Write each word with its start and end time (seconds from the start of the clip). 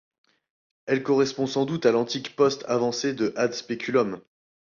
Elle 0.87 1.03
correspond 1.03 1.45
sans 1.45 1.67
doute 1.67 1.85
à 1.85 1.91
l'antique 1.91 2.35
poste 2.35 2.65
avancé 2.67 3.13
de 3.13 3.33
Ad 3.35 3.53
Speculum. 3.53 4.19